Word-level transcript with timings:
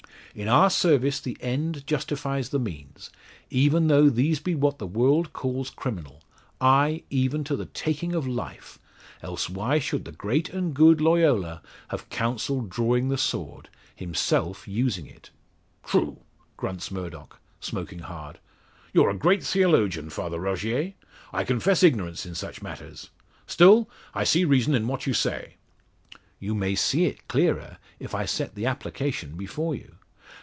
In 0.33 0.47
our 0.47 0.69
service 0.69 1.19
the 1.19 1.35
end 1.41 1.85
justifies 1.85 2.49
the 2.51 2.57
means, 2.59 3.09
even 3.49 3.87
though 3.89 4.09
these 4.09 4.39
be 4.39 4.55
what 4.55 4.77
the 4.79 4.87
world 4.87 5.33
calls 5.33 5.69
criminal 5.69 6.23
ay, 6.61 7.03
even 7.09 7.43
to 7.43 7.57
the 7.57 7.65
taking 7.65 8.15
of 8.15 8.25
life, 8.25 8.79
else 9.21 9.49
why 9.49 9.77
should 9.77 10.05
the 10.05 10.13
great 10.13 10.47
and 10.51 10.73
good 10.73 11.01
Loyola 11.01 11.61
have 11.89 12.07
counselled 12.07 12.69
drawing 12.69 13.09
the 13.09 13.17
sword, 13.17 13.67
himself 13.93 14.69
using 14.69 15.05
it?" 15.05 15.31
"True," 15.83 16.19
grunts 16.55 16.91
Murdock, 16.91 17.41
smoking 17.59 17.99
hard, 17.99 18.39
"you're 18.93 19.09
a 19.09 19.13
great 19.17 19.43
theologian, 19.43 20.09
Father 20.09 20.39
Rogier. 20.39 20.93
I 21.33 21.43
confess 21.43 21.83
ignorance 21.83 22.25
in 22.25 22.35
such 22.35 22.61
matters; 22.61 23.09
still, 23.47 23.89
I 24.13 24.23
see 24.23 24.45
reason 24.45 24.75
in 24.75 24.87
what 24.87 25.05
you 25.05 25.13
say." 25.13 25.55
"You 26.39 26.55
may 26.55 26.75
see 26.75 27.03
it 27.03 27.27
clearer 27.27 27.79
if 27.99 28.15
I 28.15 28.23
set 28.23 28.55
the 28.55 28.65
application 28.65 29.35
before 29.35 29.75
you. 29.75 29.95